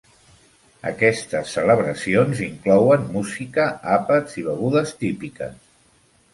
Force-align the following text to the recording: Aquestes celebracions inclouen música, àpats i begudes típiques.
Aquestes 0.91 1.51
celebracions 1.57 2.41
inclouen 2.47 3.05
música, 3.19 3.69
àpats 3.99 4.43
i 4.43 4.49
begudes 4.51 4.99
típiques. 5.07 5.57